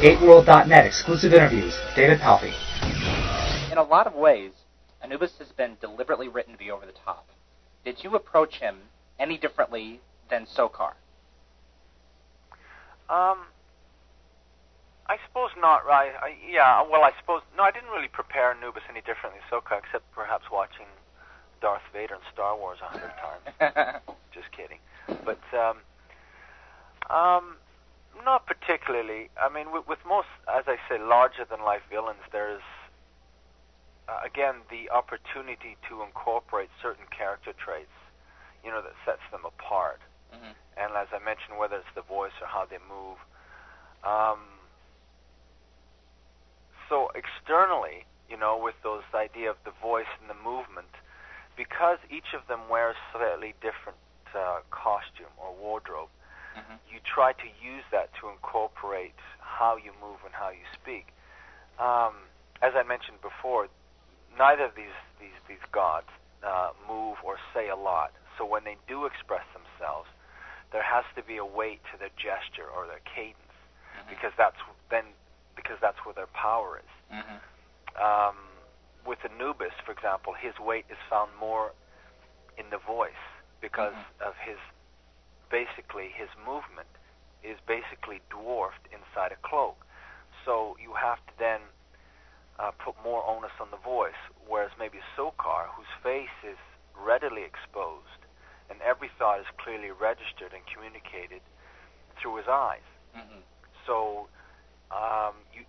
GateWorld.net 0.00 0.86
exclusive 0.86 1.34
interviews. 1.34 1.78
David 1.94 2.20
Palffy. 2.20 2.54
In 3.70 3.76
a 3.76 3.82
lot 3.82 4.06
of 4.06 4.14
ways, 4.14 4.52
Anubis 5.02 5.36
has 5.38 5.48
been 5.48 5.76
deliberately 5.78 6.26
written 6.26 6.54
to 6.54 6.58
be 6.58 6.70
over 6.70 6.86
the 6.86 6.94
top. 7.04 7.28
Did 7.84 8.02
you 8.02 8.14
approach 8.14 8.60
him 8.60 8.76
any 9.18 9.36
differently 9.36 10.00
than 10.30 10.46
Sokar? 10.46 10.92
Um, 13.10 13.44
I 15.06 15.18
suppose 15.28 15.50
not. 15.58 15.84
Right? 15.84 16.12
I, 16.18 16.34
yeah. 16.50 16.82
Well, 16.90 17.02
I 17.02 17.10
suppose 17.20 17.42
no. 17.54 17.64
I 17.64 17.70
didn't 17.70 17.90
really 17.90 18.08
prepare 18.08 18.52
Anubis 18.52 18.84
any 18.88 19.02
differently 19.02 19.40
than 19.50 19.60
Sokar, 19.60 19.80
except 19.84 20.10
perhaps 20.12 20.44
watching 20.50 20.86
Darth 21.60 21.82
Vader 21.92 22.14
in 22.14 22.20
Star 22.32 22.56
Wars 22.56 22.78
a 22.80 22.86
hundred 22.86 23.12
times. 23.20 24.00
Just 24.32 24.50
kidding. 24.52 24.78
But 25.26 25.40
um, 25.52 25.76
um, 27.14 27.56
not 28.24 28.46
particularly. 28.46 29.30
I 29.40 29.48
mean, 29.48 29.72
with, 29.72 29.86
with 29.88 29.98
most, 30.06 30.28
as 30.52 30.64
I 30.66 30.76
say, 30.88 30.98
larger 30.98 31.44
than 31.44 31.60
life 31.60 31.82
villains, 31.90 32.22
there's 32.32 32.62
uh, 34.08 34.20
again 34.24 34.56
the 34.70 34.90
opportunity 34.90 35.76
to 35.88 36.02
incorporate 36.02 36.70
certain 36.82 37.06
character 37.10 37.52
traits, 37.52 37.94
you 38.64 38.70
know, 38.70 38.82
that 38.82 38.94
sets 39.04 39.22
them 39.30 39.42
apart. 39.44 40.00
Mm-hmm. 40.34 40.52
And 40.76 40.96
as 40.96 41.08
I 41.12 41.22
mentioned, 41.24 41.58
whether 41.58 41.76
it's 41.76 41.94
the 41.94 42.02
voice 42.02 42.34
or 42.40 42.46
how 42.46 42.64
they 42.64 42.78
move. 42.88 43.18
Um, 44.02 44.40
so 46.88 47.10
externally, 47.14 48.04
you 48.28 48.36
know, 48.36 48.58
with 48.58 48.74
those 48.82 49.02
idea 49.14 49.50
of 49.50 49.56
the 49.64 49.72
voice 49.82 50.10
and 50.20 50.30
the 50.30 50.38
movement, 50.42 50.90
because 51.56 51.98
each 52.10 52.32
of 52.34 52.46
them 52.48 52.60
wears 52.70 52.96
slightly 53.12 53.54
different 53.60 53.98
uh, 54.34 54.60
costume 54.70 55.30
or 55.36 55.54
wardrobe, 55.54 56.08
mm-hmm. 56.56 56.76
you 56.90 56.98
try 57.04 57.32
to 57.32 57.48
use 57.60 57.84
that 57.92 58.10
to 58.20 58.28
incorporate 58.28 59.14
how 59.40 59.76
you 59.76 59.92
move 60.00 60.18
and 60.24 60.34
how 60.34 60.50
you 60.50 60.64
speak. 60.80 61.12
Um, 61.78 62.14
as 62.62 62.72
I 62.76 62.82
mentioned 62.82 63.20
before, 63.22 63.68
neither 64.38 64.64
of 64.64 64.74
these 64.74 64.96
these 65.20 65.36
these 65.48 65.64
gods 65.72 66.08
uh, 66.44 66.70
move 66.88 67.16
or 67.24 67.36
say 67.54 67.68
a 67.68 67.76
lot. 67.76 68.12
So 68.38 68.44
when 68.46 68.64
they 68.64 68.76
do 68.88 69.04
express 69.04 69.44
themselves, 69.52 70.08
there 70.72 70.82
has 70.82 71.04
to 71.16 71.22
be 71.22 71.36
a 71.36 71.44
weight 71.44 71.80
to 71.92 71.98
their 71.98 72.12
gesture 72.16 72.68
or 72.68 72.86
their 72.86 73.02
cadence, 73.04 73.36
mm-hmm. 73.96 74.08
because 74.08 74.32
that's 74.38 74.56
then 74.90 75.04
because 75.56 75.76
that's 75.80 75.98
where 76.04 76.14
their 76.14 76.30
power 76.32 76.80
is. 76.80 76.92
Mm-hmm. 77.12 77.38
Um, 78.00 78.36
with 79.06 79.18
Anubis, 79.24 79.72
for 79.84 79.92
example, 79.92 80.32
his 80.32 80.54
weight 80.60 80.84
is 80.90 80.98
found 81.08 81.30
more 81.40 81.72
in 82.56 82.68
the 82.70 82.78
voice 82.78 83.24
because 83.60 83.94
Mhm. 83.94 84.28
of 84.28 84.36
his 84.36 84.58
basically 85.50 86.08
his 86.14 86.28
movement 86.46 86.88
is 87.42 87.56
basically 87.66 88.20
dwarfed 88.30 88.86
inside 88.92 89.32
a 89.32 89.40
cloak. 89.46 89.76
So 90.44 90.76
you 90.80 90.94
have 90.94 91.18
to 91.26 91.32
then 91.38 91.60
uh, 92.58 92.70
put 92.78 92.94
more 93.02 93.24
onus 93.26 93.52
on 93.60 93.68
the 93.70 93.80
voice, 93.82 94.18
whereas 94.46 94.70
maybe 94.78 94.98
Sokar, 95.16 95.68
whose 95.76 95.90
face 96.02 96.36
is 96.44 96.58
readily 96.96 97.42
exposed 97.42 98.20
and 98.68 98.80
every 98.82 99.10
thought 99.18 99.40
is 99.40 99.50
clearly 99.58 99.90
registered 99.90 100.52
and 100.54 100.62
communicated 100.72 101.42
through 102.20 102.36
his 102.36 102.46
eyes. 102.46 102.86
Mm-hmm. 103.16 103.42
So, 103.86 104.28
um, 104.92 105.34
you, 105.52 105.64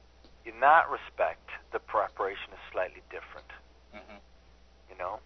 in 0.45 0.59
that 0.59 0.85
respect, 0.89 1.49
the 1.73 1.79
preparation 1.79 2.53
is 2.53 2.61
slightly 2.71 3.01
different. 3.09 3.49
Mm-hmm. 3.95 4.21
You 4.91 4.97
know, 4.99 5.19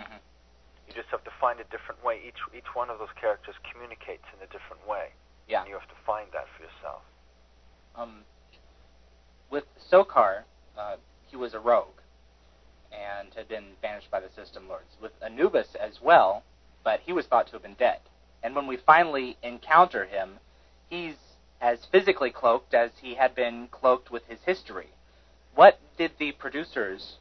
Mm-hmm. 0.00 0.16
You 0.90 1.02
just 1.02 1.10
have 1.10 1.24
to 1.24 1.30
find 1.40 1.60
a 1.60 1.64
different 1.64 2.04
way. 2.04 2.20
Each 2.26 2.38
each 2.56 2.74
one 2.74 2.90
of 2.90 2.98
those 2.98 3.14
characters 3.20 3.54
communicates 3.70 4.24
in 4.34 4.42
a 4.42 4.50
different 4.50 4.86
way. 4.88 5.14
Yeah. 5.48 5.60
And 5.60 5.68
you 5.68 5.78
have 5.78 5.88
to 5.88 6.00
find 6.04 6.28
that 6.32 6.46
for 6.56 6.62
yourself. 6.62 7.02
Um, 7.96 8.22
with 9.50 9.64
Sokar, 9.90 10.44
uh, 10.78 10.96
he 11.26 11.36
was 11.36 11.54
a 11.54 11.60
rogue 11.60 12.00
and 12.92 13.28
had 13.34 13.48
been 13.48 13.74
banished 13.82 14.10
by 14.10 14.20
the 14.20 14.30
System 14.34 14.68
Lords. 14.68 14.96
With 15.00 15.12
Anubis 15.22 15.74
as 15.74 16.00
well, 16.02 16.42
but 16.84 17.00
he 17.00 17.12
was 17.12 17.26
thought 17.26 17.46
to 17.46 17.52
have 17.52 17.62
been 17.62 17.74
dead. 17.74 18.00
And 18.42 18.54
when 18.56 18.66
we 18.66 18.76
finally 18.76 19.36
encounter 19.42 20.06
him, 20.06 20.38
he's 20.88 21.14
as 21.60 21.84
physically 21.92 22.30
cloaked 22.30 22.74
as 22.74 22.90
he 23.00 23.14
had 23.14 23.34
been 23.34 23.68
cloaked 23.70 24.10
with 24.10 24.22
his 24.28 24.38
history. 24.46 24.88
What 25.54 25.78
did 25.98 26.12
the 26.18 26.32
producers 26.32 27.16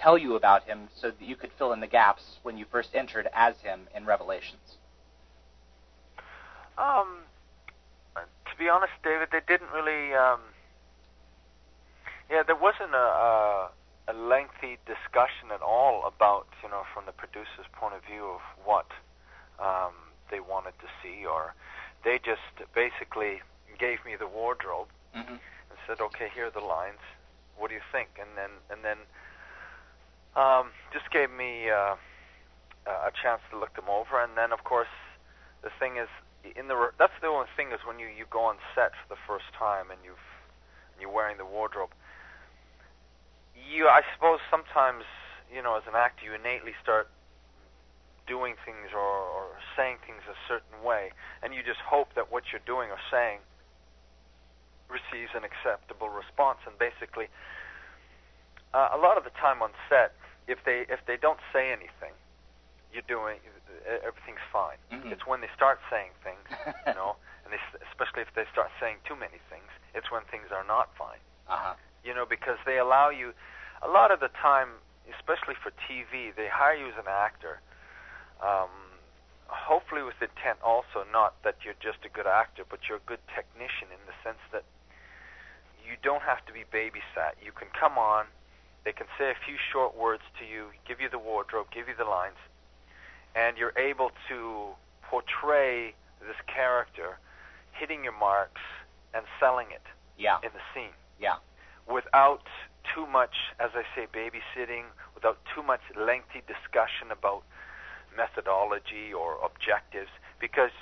tell 0.00 0.18
you 0.18 0.34
about 0.36 0.64
him 0.64 0.88
so 1.00 1.10
that 1.10 1.22
you 1.22 1.36
could 1.36 1.50
fill 1.58 1.72
in 1.72 1.80
the 1.80 1.86
gaps 1.86 2.38
when 2.42 2.56
you 2.58 2.64
first 2.70 2.90
entered 2.94 3.28
as 3.34 3.54
him 3.62 3.80
in 3.94 4.06
Revelations? 4.06 4.78
Um, 6.78 7.24
to 8.16 8.54
be 8.58 8.68
honest, 8.68 8.92
David, 9.02 9.28
they 9.32 9.42
didn't 9.46 9.70
really. 9.70 10.14
Um, 10.14 10.40
yeah, 12.30 12.42
there 12.46 12.56
wasn't 12.56 12.94
a, 12.94 12.98
a 12.98 13.70
a 14.08 14.14
lengthy 14.14 14.78
discussion 14.86 15.52
at 15.52 15.60
all 15.60 16.06
about 16.06 16.46
you 16.62 16.68
know 16.70 16.82
from 16.94 17.04
the 17.06 17.12
producer's 17.12 17.68
point 17.72 17.94
of 17.94 18.02
view 18.04 18.24
of 18.24 18.40
what 18.64 18.86
um, 19.60 19.92
they 20.30 20.40
wanted 20.40 20.72
to 20.80 20.88
see, 21.02 21.26
or 21.26 21.54
they 22.04 22.18
just 22.24 22.54
basically 22.74 23.40
gave 23.78 23.98
me 24.04 24.16
the 24.18 24.26
wardrobe 24.26 24.88
Mm-hmm. 25.16 25.40
and 25.40 25.78
said, 25.86 26.00
"Okay, 26.00 26.28
here 26.34 26.46
are 26.46 26.50
the 26.50 26.60
lines. 26.64 27.00
What 27.56 27.68
do 27.68 27.74
you 27.74 27.84
think?" 27.90 28.08
And 28.20 28.28
then 28.36 28.50
and 28.70 28.84
then 28.84 28.98
um, 30.36 30.70
just 30.92 31.10
gave 31.10 31.30
me 31.30 31.70
uh, 31.70 31.96
a 32.86 33.12
chance 33.22 33.40
to 33.50 33.58
look 33.58 33.74
them 33.74 33.88
over. 33.88 34.22
And 34.22 34.36
then, 34.36 34.52
of 34.52 34.64
course, 34.64 34.92
the 35.62 35.70
thing 35.78 35.96
is, 35.96 36.08
in 36.56 36.68
the 36.68 36.76
re- 36.76 36.96
that's 36.98 37.16
the 37.20 37.26
only 37.26 37.48
thing 37.56 37.72
is 37.72 37.80
when 37.84 37.98
you 37.98 38.06
you 38.06 38.24
go 38.30 38.46
on 38.46 38.56
set 38.74 38.92
for 38.94 39.14
the 39.14 39.20
first 39.26 39.50
time 39.58 39.90
and 39.90 39.98
you've 40.04 40.22
and 40.94 41.02
you're 41.02 41.12
wearing 41.12 41.36
the 41.36 41.44
wardrobe. 41.44 41.90
You, 43.58 43.88
I 43.88 44.02
suppose, 44.14 44.38
sometimes 44.50 45.04
you 45.52 45.62
know, 45.62 45.76
as 45.76 45.82
an 45.88 45.96
actor, 45.96 46.24
you 46.24 46.34
innately 46.34 46.72
start 46.82 47.08
doing 48.26 48.54
things 48.64 48.92
or, 48.92 49.00
or 49.00 49.56
saying 49.76 49.96
things 50.06 50.20
a 50.28 50.36
certain 50.46 50.84
way, 50.84 51.10
and 51.42 51.54
you 51.54 51.62
just 51.64 51.80
hope 51.80 52.12
that 52.14 52.30
what 52.30 52.52
you're 52.52 52.64
doing 52.68 52.90
or 52.90 53.00
saying 53.10 53.40
receives 54.88 55.32
an 55.34 55.44
acceptable 55.44 56.08
response. 56.08 56.60
And 56.68 56.76
basically, 56.78 57.28
uh, 58.74 58.88
a 58.92 58.98
lot 58.98 59.16
of 59.16 59.24
the 59.24 59.34
time 59.40 59.62
on 59.62 59.70
set, 59.88 60.12
if 60.46 60.58
they 60.64 60.84
if 60.88 61.00
they 61.06 61.16
don't 61.16 61.40
say 61.52 61.70
anything, 61.72 62.12
you're 62.92 63.06
doing 63.06 63.38
everything's 64.04 64.44
fine. 64.52 64.76
Mhm. 64.92 65.12
It's 65.12 65.26
when 65.26 65.40
they 65.40 65.48
start 65.54 65.80
saying 65.90 66.10
things, 66.24 66.44
you 66.86 66.94
know, 66.94 67.16
and 67.44 67.52
they, 67.52 67.60
especially 67.88 68.22
if 68.22 68.32
they 68.34 68.44
start 68.52 68.70
saying 68.80 68.98
too 69.04 69.16
many 69.16 69.38
things, 69.48 69.68
it's 69.94 70.10
when 70.10 70.22
things 70.30 70.50
are 70.52 70.64
not 70.64 70.92
fine. 70.96 71.20
Uh-huh. 71.48 71.74
You 72.04 72.14
know, 72.14 72.26
because 72.26 72.58
they 72.66 72.78
allow 72.78 73.08
you. 73.10 73.32
A 73.82 73.88
lot 73.88 74.10
of 74.10 74.18
the 74.20 74.28
time, 74.42 74.82
especially 75.16 75.54
for 75.54 75.70
TV, 75.86 76.34
they 76.34 76.48
hire 76.48 76.74
you 76.74 76.88
as 76.88 76.98
an 76.98 77.06
actor. 77.08 77.60
Um, 78.42 78.68
hopefully, 79.46 80.02
with 80.02 80.20
intent 80.20 80.58
also 80.62 81.04
not 81.12 81.40
that 81.44 81.56
you're 81.64 81.78
just 81.80 82.04
a 82.04 82.08
good 82.10 82.26
actor, 82.26 82.64
but 82.68 82.88
you're 82.88 82.98
a 82.98 83.06
good 83.08 83.22
technician 83.34 83.88
in 83.88 84.02
the 84.06 84.12
sense 84.24 84.40
that 84.52 84.64
you 85.84 85.96
don't 86.02 86.22
have 86.22 86.44
to 86.46 86.52
be 86.52 86.64
babysat. 86.68 87.38
You 87.42 87.52
can 87.52 87.68
come 87.72 87.96
on, 87.96 88.26
they 88.84 88.92
can 88.92 89.06
say 89.18 89.30
a 89.30 89.34
few 89.46 89.56
short 89.72 89.96
words 89.96 90.22
to 90.38 90.44
you, 90.44 90.66
give 90.86 91.00
you 91.00 91.08
the 91.08 91.18
wardrobe, 91.18 91.66
give 91.72 91.88
you 91.88 91.94
the 91.96 92.04
lines, 92.04 92.36
and 93.34 93.56
you're 93.58 93.76
able 93.76 94.10
to 94.28 94.68
portray 95.02 95.94
this 96.20 96.36
character 96.46 97.18
hitting 97.72 98.02
your 98.04 98.16
marks 98.18 98.60
and 99.14 99.24
selling 99.40 99.70
it 99.70 99.82
Yeah. 100.16 100.38
in 100.42 100.50
the 100.52 100.60
scene 100.74 100.92
Yeah. 101.18 101.36
without 101.86 102.46
too 102.94 103.06
much, 103.06 103.36
as 103.60 103.70
I 103.74 103.84
say, 103.94 104.06
babysitting, 104.06 104.86
without 105.14 105.38
too 105.54 105.62
much 105.62 105.80
lengthy 105.94 106.40
discussion 106.42 107.10
about 107.12 107.44
methodology 108.16 109.12
or 109.12 109.38
objectives, 109.44 110.10
because 110.40 110.72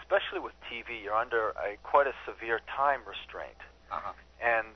especially 0.00 0.38
with 0.40 0.54
TV, 0.70 1.02
you're 1.02 1.14
under 1.14 1.50
a 1.50 1.76
quite 1.82 2.06
a 2.06 2.14
severe 2.24 2.60
time 2.60 3.04
restraint, 3.04 3.58
Uh-huh. 3.90 4.12
and 4.40 4.66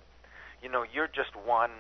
you 0.63 0.69
know 0.69 0.83
you're 0.83 1.09
just 1.09 1.35
one 1.37 1.71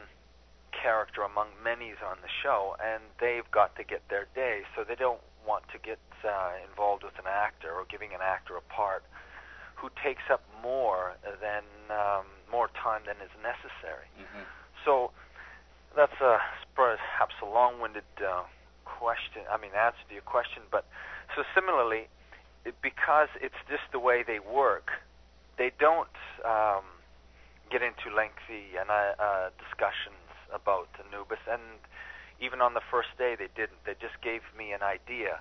character 0.84 1.25
among 1.25 1.48
many 1.64 1.96
on 2.04 2.20
the 2.20 2.28
show, 2.44 2.76
and 2.76 3.00
they've 3.16 3.48
got 3.48 3.72
to 3.81 3.84
get 3.84 4.04
their 4.12 4.28
day, 4.36 4.69
so 4.76 4.84
they 4.84 4.94
don't 4.94 5.25
want 5.48 5.64
to 5.72 5.78
get 5.81 5.98
uh, 6.20 6.52
involved 6.69 7.02
with 7.02 7.16
an 7.16 7.25
actor 7.25 7.72
or 7.72 7.88
giving 7.88 8.12
an 8.12 8.20
actor 8.20 8.56
a 8.60 8.64
part 8.69 9.02
who 9.81 9.88
takes 10.04 10.28
up 10.28 10.44
more 10.62 11.16
than 11.40 11.64
um, 11.88 12.28
more 12.52 12.69
time 12.76 13.02
than 13.08 13.16
is 13.25 13.32
necessary. 13.40 14.08
Mm-hmm. 14.20 14.44
So 14.84 15.10
that's 15.96 16.20
a 16.20 16.36
perhaps 16.76 17.34
a 17.40 17.48
long-winded 17.48 18.04
uh, 18.20 18.44
question. 18.84 19.48
I 19.48 19.56
mean, 19.56 19.72
answer 19.72 20.04
to 20.08 20.14
your 20.14 20.28
question, 20.28 20.62
but 20.70 20.84
so 21.34 21.44
similarly, 21.54 22.08
it, 22.64 22.75
because 22.82 23.28
it's 23.40 23.60
just 23.69 23.88
the 23.92 24.00
way 24.00 24.25
they 24.25 24.38
work, 24.38 24.90
they 25.56 25.72
don't 25.80 26.16
um, 26.44 26.84
get 27.70 27.80
into 27.82 28.12
lengthy 28.14 28.76
and 28.80 28.90
uh, 28.90 29.16
uh, 29.16 29.48
discussions 29.60 30.24
about 30.52 30.88
Anubis, 31.00 31.41
and 31.50 31.62
even 32.41 32.61
on 32.61 32.75
the 32.75 32.85
first 32.91 33.14
day 33.17 33.37
they 33.38 33.49
didn't. 33.55 33.79
They 33.87 33.94
just 34.00 34.20
gave 34.20 34.43
me 34.56 34.73
an 34.73 34.82
idea, 34.82 35.41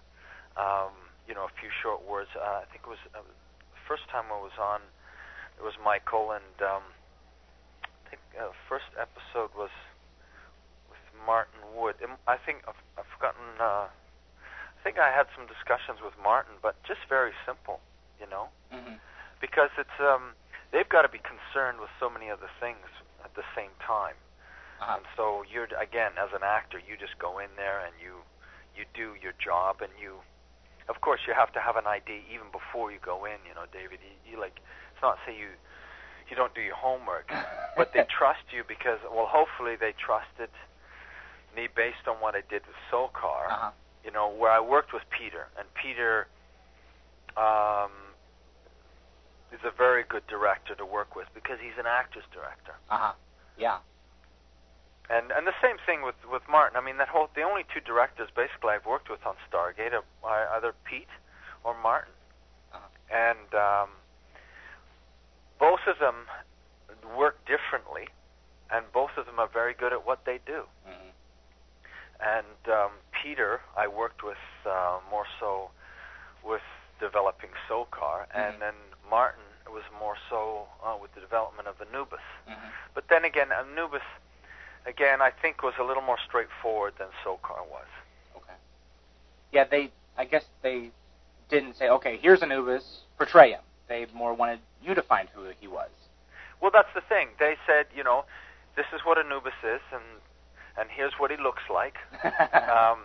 um, 0.55 0.93
you 1.27 1.33
know, 1.33 1.45
a 1.49 1.53
few 1.59 1.69
short 1.71 2.05
words. 2.05 2.29
Uh, 2.35 2.63
I 2.63 2.65
think 2.71 2.85
it 2.85 2.91
was 2.91 3.01
uh, 3.15 3.23
the 3.23 3.83
first 3.87 4.07
time 4.09 4.29
I 4.31 4.39
was 4.39 4.55
on 4.59 4.81
there 5.55 5.65
was 5.65 5.77
Michael, 5.83 6.31
and 6.31 6.55
um, 6.61 6.85
I 7.83 8.09
think 8.09 8.21
uh, 8.37 8.49
first 8.69 8.89
episode 8.97 9.53
was 9.53 9.73
with 10.89 11.01
Martin 11.25 11.61
Wood. 11.75 11.95
I 12.27 12.37
think 12.37 12.65
I've, 12.67 12.79
I've 12.97 13.09
forgotten. 13.13 13.43
Uh, 13.59 13.89
I 13.89 14.79
think 14.83 14.99
I 14.99 15.15
had 15.15 15.31
some 15.31 15.47
discussions 15.47 16.03
with 16.03 16.13
Martin, 16.19 16.59
but 16.61 16.75
just 16.83 16.99
very 17.07 17.31
simple, 17.47 17.79
you 18.19 18.27
know, 18.27 18.49
hmm 18.71 18.99
because 19.39 19.71
it's 19.77 19.99
um, 19.99 20.35
they've 20.71 20.87
got 20.87 21.03
to 21.03 21.11
be 21.11 21.19
concerned 21.19 21.79
with 21.79 21.91
so 21.99 22.09
many 22.09 22.31
other 22.31 22.47
things 22.59 22.87
at 23.23 23.35
the 23.35 23.43
same 23.55 23.71
time. 23.83 24.15
Uh-huh. 24.81 24.97
And 24.97 25.05
so 25.15 25.43
you're 25.47 25.69
again 25.79 26.13
as 26.17 26.29
an 26.33 26.43
actor, 26.43 26.79
you 26.79 26.97
just 26.97 27.17
go 27.19 27.39
in 27.39 27.49
there 27.55 27.85
and 27.85 27.93
you 28.01 28.23
you 28.75 28.85
do 28.93 29.13
your 29.21 29.33
job, 29.37 29.81
and 29.81 29.93
you, 30.01 30.17
of 30.89 31.01
course, 31.01 31.21
you 31.27 31.33
have 31.33 31.53
to 31.53 31.61
have 31.61 31.77
an 31.77 31.85
idea 31.85 32.25
even 32.33 32.49
before 32.49 32.91
you 32.91 32.97
go 33.05 33.25
in. 33.25 33.37
You 33.45 33.53
know, 33.53 33.69
David, 33.71 34.01
you, 34.01 34.33
you 34.33 34.35
like 34.39 34.57
it's 34.57 35.01
not 35.01 35.17
say 35.25 35.37
you 35.37 35.53
you 36.29 36.35
don't 36.35 36.53
do 36.55 36.61
your 36.61 36.75
homework, 36.75 37.29
but 37.77 37.93
they 37.93 38.05
trust 38.09 38.45
you 38.51 38.63
because 38.67 38.99
well, 39.09 39.29
hopefully 39.29 39.77
they 39.77 39.93
trusted 39.93 40.49
me 41.55 41.69
based 41.69 42.09
on 42.09 42.17
what 42.17 42.33
I 42.35 42.41
did 42.49 42.65
with 42.65 42.77
Sokar. 42.89 43.49
Uh-huh. 43.49 43.71
You 44.03 44.11
know, 44.11 44.27
where 44.33 44.51
I 44.51 44.59
worked 44.59 44.91
with 44.93 45.03
Peter, 45.09 45.47
and 45.57 45.67
Peter. 45.75 46.27
Um, 47.33 48.13
is 49.53 49.61
a 49.63 49.71
very 49.77 50.03
good 50.09 50.25
director 50.27 50.73
to 50.75 50.85
work 50.85 51.15
with 51.15 51.27
because 51.33 51.57
he's 51.61 51.77
an 51.77 51.85
actor's 51.85 52.25
director. 52.33 52.73
Uh-huh. 52.89 53.13
Yeah. 53.57 53.77
And 55.09 55.31
and 55.31 55.45
the 55.45 55.53
same 55.61 55.77
thing 55.85 56.01
with 56.01 56.15
with 56.31 56.43
Martin. 56.49 56.77
I 56.77 56.81
mean, 56.81 56.97
that 56.97 57.09
whole 57.09 57.29
the 57.35 57.43
only 57.43 57.63
two 57.73 57.81
directors 57.81 58.29
basically 58.35 58.71
I've 58.71 58.85
worked 58.85 59.09
with 59.09 59.25
on 59.25 59.35
Stargate 59.51 59.91
are, 59.93 60.05
are 60.23 60.47
either 60.55 60.73
Pete 60.85 61.11
or 61.63 61.75
Martin, 61.75 62.13
Uh-huh. 62.73 62.87
and 63.11 63.49
um, 63.53 63.89
both 65.59 65.81
of 65.87 65.99
them 65.99 66.27
work 67.15 67.43
differently, 67.45 68.07
and 68.71 68.85
both 68.91 69.11
of 69.17 69.25
them 69.25 69.39
are 69.39 69.47
very 69.51 69.73
good 69.73 69.91
at 69.93 70.05
what 70.05 70.23
they 70.25 70.39
do. 70.45 70.63
hmm 70.85 71.09
And 72.19 72.61
um, 72.71 72.91
Peter, 73.11 73.59
I 73.75 73.87
worked 73.87 74.23
with 74.23 74.39
uh, 74.65 74.99
more 75.11 75.25
so 75.39 75.71
with 76.43 76.63
developing 76.99 77.49
Sokar, 77.67 78.25
and 78.31 78.55
Mhm. 78.55 78.59
then 78.59 78.75
Martin 79.09 79.43
was 79.67 79.83
more 79.99 80.15
so 80.29 80.67
uh, 80.83 80.95
with 81.01 81.11
the 81.15 81.19
development 81.21 81.67
of 81.67 81.75
Anubis. 81.81 82.23
hmm 82.47 82.69
But 82.93 83.07
then 83.09 83.25
again, 83.25 83.51
Anubis, 83.51 84.03
again, 84.85 85.21
I 85.21 85.31
think 85.31 85.63
was 85.63 85.73
a 85.79 85.83
little 85.83 86.03
more 86.03 86.17
straightforward 86.27 86.93
than 86.97 87.07
Sokar 87.23 87.63
was. 87.69 87.87
Okay. 88.37 88.53
Yeah, 89.51 89.65
they. 89.65 89.91
I 90.17 90.25
guess 90.25 90.45
they 90.61 90.91
didn't 91.49 91.75
say, 91.77 91.89
okay, 91.89 92.17
here's 92.21 92.41
Anubis, 92.43 93.01
portray 93.17 93.51
him. 93.51 93.61
They 93.87 94.05
more 94.13 94.33
wanted 94.33 94.59
you 94.83 94.93
to 94.95 95.01
find 95.01 95.27
who 95.33 95.45
he 95.59 95.67
was. 95.67 95.89
Well, 96.61 96.71
that's 96.71 96.93
the 96.93 97.01
thing. 97.01 97.29
They 97.39 97.55
said, 97.67 97.87
you 97.95 98.03
know, 98.03 98.25
this 98.75 98.85
is 98.93 99.01
what 99.03 99.17
Anubis 99.17 99.53
is, 99.63 99.81
and 99.91 100.03
and 100.77 100.89
here's 100.89 101.13
what 101.19 101.31
he 101.31 101.37
looks 101.37 101.63
like. 101.71 101.95
um, 102.69 102.99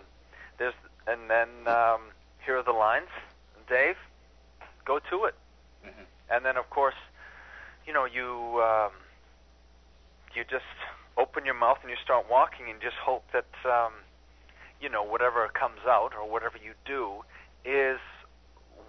there's 0.57 0.73
and 1.07 1.29
then 1.29 1.49
um, 1.67 2.01
here 2.45 2.57
are 2.57 2.63
the 2.63 2.71
lines. 2.71 3.09
Dave, 3.67 3.97
go 4.85 4.99
to 5.11 5.25
it. 5.25 5.35
Mhm. 5.85 6.05
And 6.31 6.45
then, 6.45 6.57
of 6.57 6.69
course, 6.69 6.95
you 7.85 7.93
know, 7.93 8.05
you 8.05 8.61
um, 8.63 8.91
you 10.35 10.43
just 10.49 10.65
open 11.17 11.45
your 11.45 11.57
mouth 11.57 11.77
and 11.81 11.89
you 11.89 11.97
start 12.03 12.25
walking, 12.29 12.69
and 12.69 12.81
just 12.81 12.97
hope 12.97 13.23
that 13.33 13.49
um, 13.65 13.93
you 14.81 14.89
know 14.89 15.03
whatever 15.03 15.47
comes 15.49 15.81
out 15.87 16.11
or 16.17 16.29
whatever 16.29 16.57
you 16.57 16.73
do 16.85 17.23
is 17.65 17.99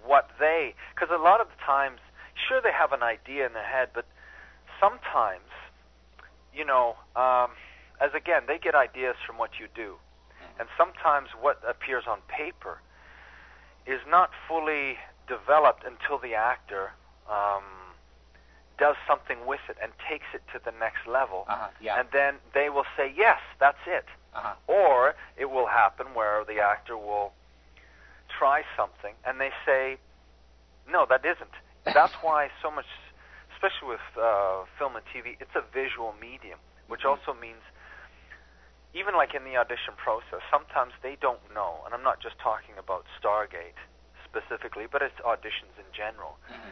what 0.05 0.29
they. 0.39 0.73
Because 0.93 1.09
a 1.13 1.21
lot 1.21 1.41
of 1.41 1.47
the 1.47 1.59
times, 1.65 1.99
sure, 2.47 2.61
they 2.61 2.71
have 2.71 2.91
an 2.91 3.03
idea 3.03 3.45
in 3.45 3.53
their 3.53 3.67
head, 3.67 3.89
but 3.93 4.05
sometimes, 4.79 5.49
you 6.53 6.65
know, 6.65 6.95
um, 7.15 7.51
as 8.01 8.11
again, 8.15 8.43
they 8.47 8.57
get 8.57 8.75
ideas 8.75 9.15
from 9.25 9.37
what 9.37 9.59
you 9.59 9.67
do, 9.75 9.95
and 10.59 10.67
sometimes 10.77 11.29
what 11.39 11.61
appears 11.67 12.05
on 12.07 12.19
paper 12.27 12.81
is 13.85 13.99
not 14.07 14.29
fully 14.47 14.97
developed 15.27 15.83
until 15.85 16.17
the 16.17 16.35
actor 16.35 16.91
um, 17.29 17.63
does 18.77 18.95
something 19.07 19.45
with 19.45 19.59
it 19.69 19.77
and 19.81 19.91
takes 20.09 20.25
it 20.33 20.41
to 20.53 20.59
the 20.63 20.71
next 20.79 21.05
level. 21.07 21.45
Uh-huh. 21.47 21.67
Yeah. 21.81 21.99
And 21.99 22.07
then 22.11 22.35
they 22.53 22.69
will 22.69 22.85
say, 22.97 23.11
yes, 23.15 23.39
that's 23.59 23.81
it. 23.85 24.05
uh-huh. 24.33 24.55
Or 24.67 25.15
it 25.37 25.49
will 25.49 25.67
happen 25.67 26.07
where 26.13 26.43
the 26.45 26.59
actor 26.59 26.97
will 26.97 27.33
try 28.27 28.63
something 28.77 29.13
and 29.25 29.39
they 29.39 29.51
say, 29.65 29.97
no, 30.89 31.05
that 31.09 31.23
isn't. 31.25 31.53
That's 31.93 32.13
why 32.21 32.49
so 32.61 32.71
much, 32.71 32.85
especially 33.53 33.89
with 33.89 34.05
uh, 34.17 34.65
film 34.77 34.95
and 34.95 35.05
TV, 35.13 35.37
it's 35.39 35.53
a 35.55 35.61
visual 35.73 36.13
medium, 36.19 36.57
which 36.87 37.01
Mhm. 37.01 37.09
also 37.17 37.33
means 37.33 37.61
even 38.93 39.15
like 39.15 39.33
in 39.33 39.43
the 39.45 39.55
audition 39.57 39.93
process, 39.95 40.41
sometimes 40.51 40.91
they 41.01 41.15
don't 41.21 41.39
know, 41.53 41.79
and 41.85 41.93
I'm 41.93 42.03
not 42.03 42.19
just 42.19 42.37
talking 42.39 42.75
about 42.77 43.05
Stargate 43.21 43.77
specifically, 44.27 44.85
but 44.91 45.01
it's 45.01 45.15
auditions 45.23 45.75
in 45.79 45.87
general. 45.95 46.37
Mhm. 46.49 46.71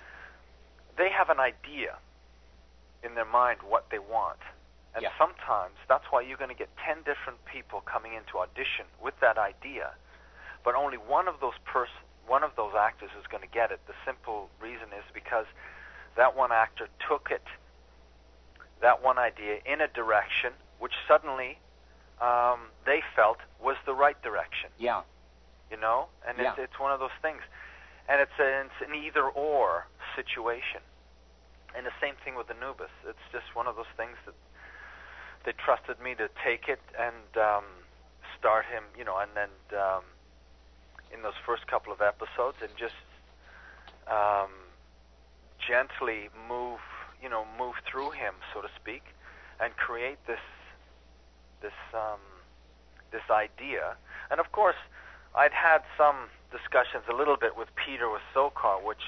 They 1.00 1.10
have 1.10 1.30
an 1.30 1.40
idea 1.40 1.96
in 3.04 3.16
their 3.16 3.26
mind 3.26 3.60
what 3.64 3.90
they 3.90 4.00
want. 4.00 4.40
And 4.94 5.02
Yeah. 5.04 5.18
sometimes 5.18 5.78
that's 5.88 6.04
why 6.12 6.20
you're 6.22 6.38
going 6.38 6.50
to 6.50 6.62
get 6.66 6.76
10 6.78 7.04
different 7.04 7.44
people 7.46 7.80
coming 7.82 8.14
into 8.14 8.38
audition 8.38 8.86
with 9.00 9.18
that 9.22 9.38
idea, 9.38 9.94
but 10.66 10.76
only 10.76 10.98
one 10.98 11.28
of 11.28 11.40
those 11.40 11.58
person 11.60 11.96
one 12.28 12.44
of 12.44 12.56
those 12.56 12.76
actors 12.76 13.10
is 13.20 13.26
going 13.26 13.42
to 13.42 13.48
get 13.50 13.72
it. 13.72 13.80
The 13.88 13.96
simple 14.06 14.52
reason 14.62 14.90
is 14.94 15.04
because 15.16 15.48
that 16.16 16.36
one 16.36 16.52
actor 16.52 16.88
took 17.08 17.32
it 17.32 17.42
that 18.82 19.02
one 19.02 19.18
idea 19.18 19.60
in 19.66 19.82
a 19.82 19.88
direction 19.88 20.54
which 20.78 20.94
suddenly 21.08 21.58
um, 22.22 22.70
they 22.86 23.02
felt 23.16 23.40
was 23.60 23.78
the 23.86 23.94
right 23.96 24.22
direction 24.22 24.70
Yeah. 24.78 25.02
you 25.72 25.78
know 25.78 26.08
and 26.28 26.38
it's 26.40 26.60
it's 26.60 26.80
one 26.80 26.92
of 26.92 27.00
those 27.00 27.18
things 27.22 27.42
and 28.08 28.22
it's, 28.22 28.38
a, 28.40 28.62
it's 28.66 28.82
an 28.88 28.94
either 28.96 29.24
or 29.24 29.88
situation 30.16 30.82
and 31.76 31.86
the 31.86 31.96
same 32.02 32.16
thing 32.24 32.36
with 32.36 32.50
Anubis. 32.50 32.92
It's 33.08 33.28
just 33.32 33.56
one 33.56 33.68
of 33.68 33.76
those 33.76 33.92
things 33.98 34.18
that 34.26 34.36
they 35.46 35.54
trusted 35.54 36.00
me 36.02 36.16
to 36.16 36.30
take 36.44 36.68
it 36.68 36.82
and 36.98 37.30
um, 37.38 37.64
start 38.38 38.66
him 38.66 38.84
you 38.98 39.06
know 39.06 39.18
and 39.18 39.32
then 39.36 39.50
um, 39.80 40.04
in 41.14 41.22
those 41.22 41.38
first 41.46 41.66
couple 41.68 41.94
of 41.94 42.02
episodes 42.02 42.58
and 42.62 42.72
just 42.78 43.00
um, 44.08 44.52
gently 45.60 46.30
move 46.48 46.80
you 47.22 47.30
know 47.30 47.46
move 47.58 47.76
through 47.90 48.12
him 48.12 48.34
so 48.54 48.62
to 48.62 48.68
speak 48.76 49.04
and 49.60 49.76
create 49.76 50.18
this 50.28 50.44
this 51.62 51.76
um, 51.94 52.20
this 53.12 53.28
idea. 53.30 53.96
And 54.32 54.40
of 54.40 54.52
course 54.52 54.80
I'd 55.36 55.54
had 55.54 55.84
some 55.98 56.30
discussions 56.52 57.04
a 57.10 57.16
little 57.16 57.38
bit 57.38 57.56
with 57.58 57.70
Peter 57.76 58.10
with 58.10 58.22
Sokar, 58.34 58.84
which 58.84 59.04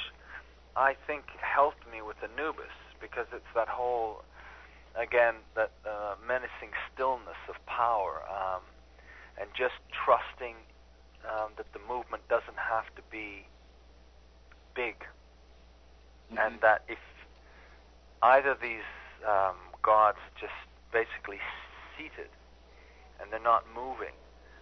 I 0.75 0.95
think 1.07 1.25
helped 1.41 1.83
me 1.91 2.01
with 2.01 2.17
Anubis 2.23 2.71
because 2.99 3.27
it's 3.33 3.49
that 3.55 3.67
whole, 3.67 4.23
again, 4.95 5.35
that 5.55 5.71
uh, 5.85 6.15
menacing 6.25 6.71
stillness 6.93 7.37
of 7.49 7.55
power 7.65 8.21
um, 8.31 8.61
and 9.39 9.49
just 9.57 9.75
trusting 9.91 10.55
um, 11.27 11.51
that 11.57 11.67
the 11.73 11.79
movement 11.79 12.23
doesn't 12.29 12.57
have 12.57 12.85
to 12.95 13.01
be 13.11 13.45
big 14.75 14.95
Mhm. 16.31 16.37
and 16.39 16.61
that 16.61 16.83
if 16.87 16.99
either 18.21 18.55
these 18.55 18.87
um, 19.27 19.57
gods 19.83 20.19
just 20.39 20.53
basically 20.93 21.39
seated 21.97 22.29
and 23.19 23.31
they're 23.31 23.39
not 23.43 23.67
moving 23.75 24.15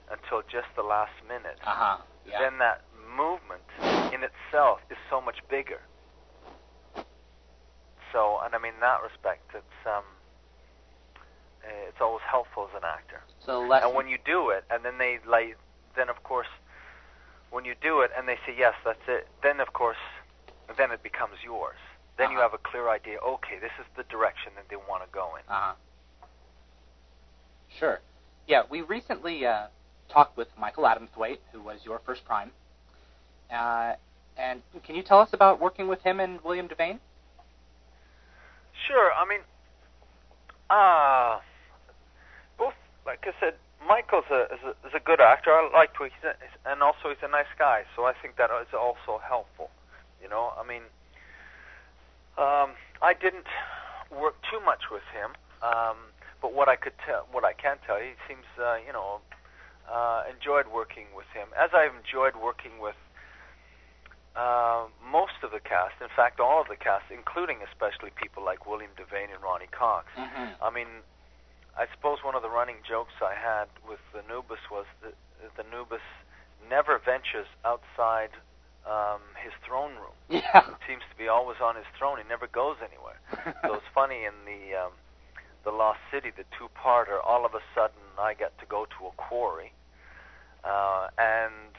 until 0.09 0.41
just 0.49 0.67
the 0.75 0.81
last 0.83 1.13
minute, 1.27 1.59
Uh-huh. 1.63 1.97
Yeah. 2.25 2.39
then 2.39 2.57
that 2.57 2.81
movement 3.15 3.63
in 4.11 4.23
itself 4.23 4.81
is 4.89 4.97
so 5.09 5.21
much 5.21 5.37
bigger. 5.47 5.81
So, 8.11 8.39
and 8.43 8.55
I 8.55 8.57
mean 8.57 8.73
in 8.75 8.79
that 8.81 9.01
respect, 9.03 9.51
it's 9.53 9.79
um, 9.85 10.03
eh, 11.63 11.87
it's 11.89 12.01
always 12.01 12.23
helpful 12.29 12.67
as 12.69 12.75
an 12.75 12.83
actor. 12.87 13.21
so 13.45 13.61
less. 13.67 13.83
And 13.83 13.93
when 13.95 14.07
you 14.07 14.17
do 14.25 14.49
it, 14.49 14.63
and 14.69 14.83
then 14.83 14.97
they 14.97 15.19
like, 15.27 15.57
then 15.95 16.09
of 16.09 16.23
course, 16.23 16.47
when 17.51 17.65
you 17.65 17.75
do 17.81 18.01
it, 18.01 18.11
and 18.17 18.27
they 18.27 18.35
say 18.45 18.53
yes, 18.57 18.73
that's 18.85 19.05
it. 19.07 19.27
Then 19.43 19.59
of 19.59 19.73
course, 19.73 19.97
then 20.77 20.91
it 20.91 21.01
becomes 21.03 21.35
yours. 21.43 21.77
Then 22.17 22.31
you 22.31 22.37
Uh-huh. 22.37 22.49
have 22.49 22.53
a 22.53 22.69
clear 22.69 22.89
idea. 22.89 23.17
Okay, 23.19 23.59
this 23.59 23.71
is 23.79 23.85
the 23.95 24.03
direction 24.03 24.51
that 24.55 24.65
they 24.69 24.75
want 24.75 25.03
to 25.03 25.09
go 25.11 25.35
in. 25.35 25.43
Uh-huh. 25.47 25.73
Sure. 27.79 27.99
Yeah, 28.47 28.63
we 28.69 28.81
recently 28.81 29.45
uh, 29.45 29.67
talked 30.09 30.35
with 30.35 30.47
Michael 30.57 30.83
Adamthwaite, 30.85 31.39
who 31.51 31.61
was 31.61 31.79
your 31.85 31.99
first 32.05 32.25
prime. 32.25 32.51
Uh, 33.51 33.93
and 34.37 34.61
can 34.83 34.95
you 34.95 35.03
tell 35.03 35.19
us 35.19 35.29
about 35.33 35.59
working 35.61 35.87
with 35.87 36.01
him 36.01 36.19
and 36.19 36.41
William 36.43 36.67
Devane? 36.67 36.99
Sure. 38.89 39.13
I 39.13 39.23
mean, 39.29 39.45
uh, 40.73 41.39
both, 42.57 42.73
like 43.05 43.21
I 43.29 43.33
said, 43.39 43.53
Michael's 43.87 44.25
a, 44.31 44.49
is 44.53 44.61
a, 44.65 44.73
is 44.87 44.93
a 44.97 44.99
good 44.99 45.21
actor. 45.21 45.51
I 45.53 45.69
like 45.73 45.93
to, 45.97 46.05
he's 46.05 46.25
a, 46.25 46.33
and 46.71 46.81
also 46.81 47.09
he's 47.13 47.21
a 47.23 47.29
nice 47.29 47.51
guy. 47.59 47.83
So 47.95 48.05
I 48.05 48.13
think 48.21 48.37
that 48.37 48.49
is 48.61 48.73
also 48.73 49.21
helpful. 49.21 49.69
You 50.21 50.29
know, 50.29 50.53
I 50.59 50.65
mean, 50.67 50.83
Um, 52.39 52.71
I 53.03 53.13
didn't 53.13 53.51
work 54.09 54.35
too 54.49 54.61
much 54.63 54.87
with 54.89 55.03
him, 55.11 55.35
um, 55.61 55.97
but 56.41 56.53
what 56.55 56.69
I 56.71 56.77
could 56.77 56.95
tell, 57.05 57.27
what 57.35 57.43
I 57.43 57.51
can 57.53 57.77
tell 57.85 57.99
he 57.99 58.15
seems, 58.31 58.47
uh, 58.57 58.77
you 58.87 58.93
know, 58.93 59.19
uh, 59.91 60.23
enjoyed 60.31 60.67
working 60.71 61.11
with 61.15 61.27
him, 61.35 61.49
as 61.59 61.69
I've 61.75 61.91
enjoyed 61.99 62.35
working 62.39 62.79
with 62.79 62.95
uh, 64.35 64.85
most 65.11 65.41
of 65.43 65.51
the 65.51 65.59
cast. 65.59 65.97
In 66.01 66.09
fact, 66.15 66.39
all 66.39 66.61
of 66.61 66.67
the 66.67 66.77
cast, 66.77 67.05
including 67.11 67.57
especially 67.65 68.11
people 68.15 68.43
like 68.43 68.65
William 68.65 68.91
Devane 68.97 69.33
and 69.33 69.41
Ronny 69.41 69.67
Cox. 69.71 70.07
Mm-hmm. 70.17 70.63
I 70.63 70.69
mean, 70.69 71.03
I 71.77 71.85
suppose 71.95 72.19
one 72.23 72.35
of 72.35 72.41
the 72.41 72.49
running 72.49 72.83
jokes 72.87 73.13
I 73.21 73.33
had 73.33 73.67
with 73.87 73.99
the 74.13 74.19
Anubis 74.19 74.59
was 74.71 74.85
that 75.03 75.15
the 75.55 75.65
Anubis 75.65 76.03
never 76.69 76.99
ventures 76.99 77.47
outside 77.65 78.29
um, 78.85 79.21
his 79.41 79.53
throne 79.65 79.95
room. 79.95 80.15
Yeah. 80.29 80.61
Seems 80.85 81.01
to 81.09 81.17
be 81.17 81.27
always 81.27 81.57
on 81.57 81.75
his 81.75 81.89
throne. 81.97 82.17
He 82.21 82.27
never 82.29 82.45
goes 82.45 82.77
anywhere. 82.85 83.17
so 83.65 83.73
it's 83.81 83.91
funny 83.93 84.25
in 84.29 84.33
the 84.45 84.77
um, 84.77 84.93
the 85.65 85.71
Lost 85.71 85.99
City, 86.13 86.29
the 86.29 86.45
two-parter. 86.57 87.17
All 87.25 87.45
of 87.45 87.53
a 87.55 87.61
sudden, 87.73 87.97
I 88.17 88.35
get 88.35 88.57
to 88.59 88.65
go 88.65 88.85
to 88.85 89.07
a 89.07 89.11
quarry, 89.17 89.73
uh, 90.63 91.09
and 91.17 91.73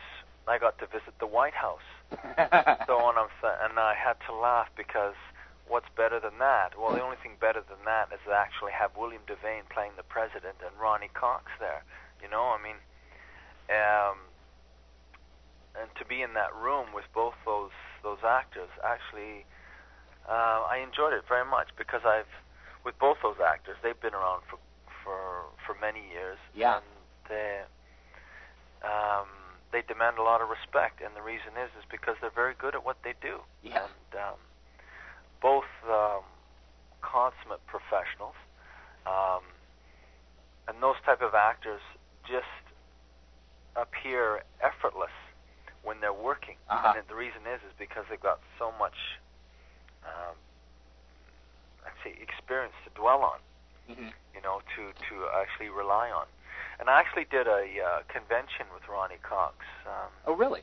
I 0.48 0.58
got 0.58 0.78
to 0.80 0.86
visit 0.86 1.14
the 1.20 1.26
White 1.26 1.54
House. 1.54 1.86
so 2.86 2.98
on, 2.98 3.18
I'm 3.18 3.30
th- 3.40 3.60
and 3.62 3.78
I 3.78 3.94
had 3.94 4.16
to 4.26 4.34
laugh 4.34 4.68
because 4.76 5.14
what's 5.68 5.88
better 5.96 6.18
than 6.18 6.38
that? 6.38 6.74
Well, 6.78 6.92
the 6.92 7.02
only 7.02 7.16
thing 7.22 7.38
better 7.40 7.62
than 7.62 7.78
that 7.86 8.10
is 8.12 8.18
to 8.26 8.34
actually 8.34 8.72
have 8.72 8.90
William 8.98 9.22
Devane 9.26 9.68
playing 9.70 9.92
the 9.96 10.02
president 10.02 10.58
and 10.66 10.74
Ronny 10.80 11.10
Cox 11.14 11.46
there. 11.60 11.84
You 12.22 12.28
know, 12.28 12.50
I 12.50 12.58
mean, 12.58 12.78
um, 13.70 14.18
and 15.78 15.88
to 15.98 16.04
be 16.04 16.22
in 16.22 16.34
that 16.34 16.50
room 16.54 16.90
with 16.92 17.06
both 17.14 17.38
those 17.46 17.74
those 18.02 18.18
actors, 18.26 18.68
actually, 18.82 19.46
uh, 20.28 20.66
I 20.66 20.82
enjoyed 20.82 21.12
it 21.12 21.22
very 21.28 21.46
much 21.46 21.68
because 21.78 22.02
I've 22.04 22.30
with 22.84 22.98
both 22.98 23.18
those 23.22 23.38
actors, 23.38 23.76
they've 23.82 24.00
been 24.00 24.14
around 24.14 24.42
for 24.50 24.58
for 25.04 25.46
for 25.64 25.78
many 25.80 26.02
years. 26.10 26.38
Yeah. 26.54 26.82
And 26.82 26.86
they 27.28 27.62
um, 28.82 29.28
they 29.72 29.82
demand 29.86 30.18
a 30.18 30.22
lot 30.22 30.40
of 30.42 30.48
respect, 30.48 31.00
and 31.00 31.14
the 31.14 31.22
reason 31.22 31.54
is 31.54 31.70
is 31.78 31.86
because 31.90 32.16
they're 32.20 32.34
very 32.34 32.54
good 32.58 32.74
at 32.74 32.84
what 32.84 32.98
they 33.02 33.14
do. 33.22 33.40
Yeah. 33.62 33.86
And 33.86 34.10
um, 34.18 34.40
both 35.40 35.70
um, 35.86 36.26
consummate 37.02 37.64
professionals, 37.66 38.36
um, 39.06 39.46
and 40.68 40.82
those 40.82 40.98
type 41.06 41.22
of 41.22 41.34
actors 41.34 41.80
just 42.26 42.64
appear 43.76 44.42
effortless 44.60 45.14
when 45.82 46.00
they're 46.00 46.12
working. 46.12 46.58
Uh-huh. 46.68 46.94
And 46.96 47.06
the 47.08 47.14
reason 47.14 47.46
is 47.46 47.62
is 47.62 47.74
because 47.78 48.04
they've 48.10 48.20
got 48.20 48.42
so 48.58 48.74
much, 48.78 49.18
um, 50.04 50.34
I'd 51.86 51.96
say, 52.02 52.14
experience 52.20 52.74
to 52.84 52.90
dwell 52.98 53.22
on 53.22 53.40
hmm 53.90 54.10
you 54.34 54.40
know, 54.42 54.62
to 54.76 54.94
to 55.10 55.14
actually 55.34 55.68
rely 55.68 56.10
on. 56.10 56.26
And 56.80 56.88
I 56.88 56.98
actually 56.98 57.26
did 57.30 57.46
a 57.46 57.66
uh, 57.84 58.02
convention 58.08 58.66
with 58.72 58.88
Ronny 58.88 59.18
Cox. 59.22 59.54
Um, 59.86 60.08
Oh, 60.26 60.34
really? 60.34 60.62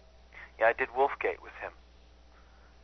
yeah, 0.59 0.65
I 0.67 0.73
did 0.73 0.89
Wolfgate 0.97 1.41
with 1.43 1.53
him. 1.61 1.71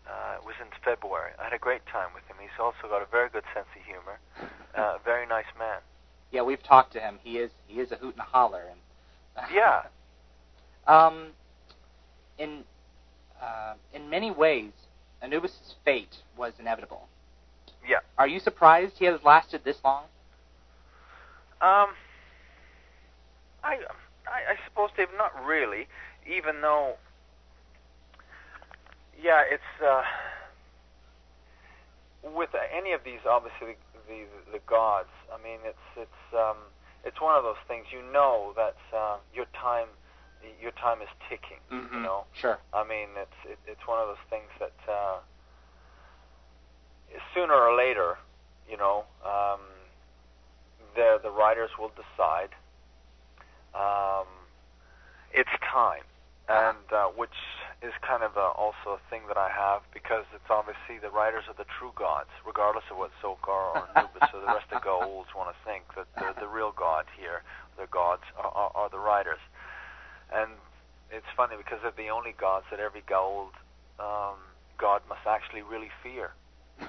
Uh, 0.08 0.36
it 0.38 0.46
was 0.46 0.54
in 0.62 0.68
February. 0.86 1.32
I 1.40 1.46
had 1.46 1.54
a 1.54 1.58
great 1.58 1.86
time 1.88 2.10
with 2.14 2.24
him. 2.28 2.36
He's 2.40 2.54
also 2.60 2.88
got 2.90 3.02
a 3.02 3.08
very 3.10 3.30
good 3.30 3.44
sense 3.54 3.68
of 3.76 3.84
humor. 3.86 4.20
Uh, 4.76 4.98
very 5.06 5.28
nice 5.28 5.46
man. 5.60 5.78
Yeah, 6.32 6.42
we've 6.42 6.64
talked 6.64 6.94
to 6.94 7.00
him. 7.00 7.20
He 7.24 7.38
is 7.38 7.52
he 7.68 7.80
is 7.80 7.92
a 7.92 7.96
hoot 7.96 8.16
and 8.16 8.22
a 8.22 8.24
holler, 8.24 8.64
and 8.72 9.46
Yeah. 9.54 9.84
um, 10.88 11.28
in 12.40 12.64
uh, 13.40 13.76
in 13.94 14.10
many 14.10 14.32
ways, 14.32 14.72
Anubis's 15.22 15.76
fate 15.86 16.18
was 16.36 16.54
inevitable. 16.60 17.08
Yeah. 17.88 18.00
Are 18.18 18.28
you 18.28 18.40
surprised 18.40 18.94
he 18.98 19.06
has 19.06 19.22
lasted 19.24 19.64
this 19.64 19.78
long? 19.86 20.06
Um, 21.62 21.90
I, 23.64 23.80
I 24.28 24.54
I 24.54 24.56
suppose 24.68 24.90
Dave, 24.96 25.08
not 25.18 25.32
really. 25.46 25.88
Even 26.28 26.62
though, 26.62 26.96
yeah, 29.22 29.44
it's 29.50 29.64
uh, 29.86 30.04
with 32.24 32.50
any 32.76 32.94
of 32.94 33.04
these, 33.04 33.20
obviously 33.30 33.76
the, 34.08 34.14
the 34.14 34.54
the 34.54 34.60
gods. 34.68 35.10
I 35.34 35.42
mean, 35.44 35.60
it's 35.66 35.88
it's 35.98 36.34
um, 36.34 36.58
it's 37.04 37.20
one 37.22 37.36
of 37.36 37.44
those 37.44 37.62
things. 37.68 37.86
You 37.92 38.02
know 38.12 38.54
that 38.56 38.78
uh, 38.96 39.18
your 39.34 39.46
time 39.54 39.88
your 40.62 40.72
time 40.72 41.02
is 41.02 41.10
ticking. 41.30 41.60
You 41.96 42.02
know. 42.04 42.26
Sure. 42.34 42.60
I 42.74 42.84
mean, 42.88 43.10
it's 43.18 43.40
it, 43.46 43.60
it's 43.68 43.88
one 43.88 44.00
of 44.00 44.08
those 44.08 44.26
things 44.30 44.50
that 44.60 44.92
uh, 44.92 45.20
sooner 47.34 47.54
or 47.54 47.76
later, 47.76 48.18
you 48.70 48.78
know, 48.78 49.06
um, 49.26 49.60
the 50.96 51.20
the 51.22 51.32
writers 51.32 51.72
will 51.80 51.92
decide 51.96 52.50
um, 53.74 54.28
it's 55.34 55.52
time, 55.66 56.06
and 56.48 56.86
uh, 56.94 57.10
which 57.16 57.36
is 57.82 57.92
kind 58.06 58.24
of 58.24 58.38
a, 58.38 58.48
also 58.56 58.96
a 58.96 59.02
thing 59.10 59.28
that 59.28 59.38
I 59.38 59.50
have 59.50 59.82
because 59.94 60.24
it's 60.34 60.48
obviously 60.50 61.02
the 61.02 61.12
writers 61.12 61.44
are 61.50 61.58
the 61.58 61.68
true 61.80 61.92
gods, 61.96 62.32
regardless 62.46 62.86
of 62.92 62.98
what 62.98 63.12
Sokar 63.22 63.76
or 63.76 63.84
Anubis 63.96 64.30
or 64.34 64.40
the 64.40 64.54
rest 64.54 64.72
of 64.72 64.82
Goa'ulds 64.82 65.36
want 65.36 65.52
to 65.52 65.58
think 65.66 65.84
that 65.98 66.08
the 66.16 66.46
the 66.46 66.48
real 66.48 66.72
god 66.72 67.06
here, 67.18 67.44
the 67.78 67.88
gods 67.92 68.24
are, 68.38 68.52
are, 68.52 68.72
are 68.76 68.90
the 68.90 69.00
writers, 69.00 69.42
and 70.32 70.52
it's 71.12 71.28
funny 71.36 71.56
because 71.58 71.80
they're 71.84 71.98
the 71.98 72.10
only 72.10 72.34
gods 72.40 72.66
that 72.72 72.80
every 72.80 73.02
Goa'uld 73.02 73.54
um, 74.00 74.40
god 74.78 75.02
must 75.10 75.26
actually 75.28 75.62
really 75.62 75.92
fear. 76.02 76.32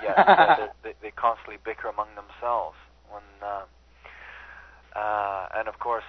Yet 0.03 0.17
uh, 0.29 0.69
they, 0.83 0.95
they 1.03 1.11
constantly 1.11 1.59
bicker 1.65 1.89
among 1.89 2.09
themselves. 2.15 2.77
When 3.11 3.23
uh, 3.43 3.65
uh, 4.95 5.49
and 5.55 5.69
of 5.69 5.79
course, 5.79 6.07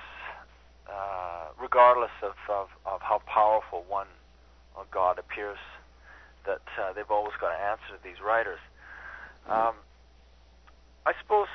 uh, 0.90 1.48
regardless 1.62 2.12
of, 2.22 2.36
of, 2.50 2.68
of 2.86 3.02
how 3.02 3.22
powerful 3.26 3.86
one 3.88 4.08
god 4.92 5.20
appears, 5.20 5.58
that 6.46 6.62
uh, 6.80 6.94
they've 6.94 7.10
always 7.10 7.34
got 7.40 7.52
to 7.52 7.60
answer 7.64 7.98
to 7.98 8.04
these 8.04 8.22
writers. 8.24 8.60
Um, 9.50 9.76
I 11.06 11.14
suppose 11.22 11.48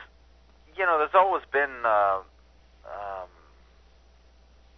you 0.76 0.86
know 0.86 0.98
there's 0.98 1.14
always 1.14 1.42
been 1.52 1.84
uh, 1.84 2.20
um, 2.86 3.30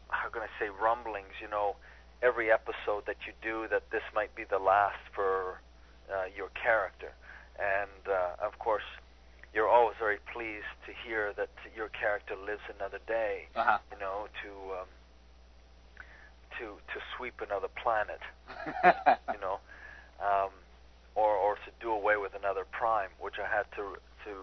how 0.08 0.28
can 0.30 0.42
I 0.42 0.48
say 0.58 0.68
rumblings. 0.68 1.34
You 1.40 1.48
know, 1.48 1.76
every 2.22 2.50
episode 2.50 3.04
that 3.06 3.16
you 3.26 3.32
do 3.42 3.68
that 3.68 3.90
this 3.90 4.02
might 4.14 4.34
be 4.34 4.44
the 4.44 4.58
last 4.58 5.00
for 5.14 5.60
uh, 6.10 6.24
your 6.34 6.48
character, 6.50 7.12
and 7.58 8.08
uh, 8.08 8.46
of 8.46 8.58
course 8.58 8.86
you're 9.54 9.68
always 9.68 9.96
very 9.98 10.18
pleased 10.42 10.74
to 10.86 10.92
hear 11.06 11.32
that 11.36 11.50
your 11.76 11.88
character 11.88 12.34
lives 12.34 12.62
another 12.74 12.98
day. 13.06 13.46
Uh-huh. 13.54 13.78
You 13.92 13.98
know, 13.98 14.26
to 14.42 14.50
um, 14.82 14.90
to 16.58 16.64
to 16.92 16.98
sweep 17.16 17.40
another 17.40 17.68
planet. 17.82 18.20
You 19.32 19.40
know, 19.40 19.58
um, 20.22 20.50
or 21.14 21.34
or 21.34 21.54
to 21.54 21.70
do 21.80 21.90
away 21.90 22.16
with 22.16 22.34
another 22.34 22.64
prime, 22.70 23.10
which 23.18 23.38
I 23.38 23.48
had 23.48 23.66
to 23.78 23.96
to 24.26 24.34